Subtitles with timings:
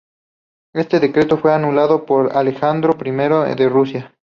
[0.73, 3.11] Este decreto fue anulado por Alejandro I
[3.55, 4.15] de Rusia.